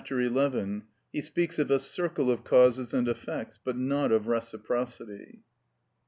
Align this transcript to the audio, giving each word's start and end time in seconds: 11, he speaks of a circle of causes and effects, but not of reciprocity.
11, 0.09 0.81
he 1.13 1.21
speaks 1.21 1.59
of 1.59 1.69
a 1.69 1.79
circle 1.79 2.31
of 2.31 2.43
causes 2.43 2.91
and 2.91 3.07
effects, 3.07 3.59
but 3.63 3.77
not 3.77 4.11
of 4.11 4.25
reciprocity. 4.25 5.43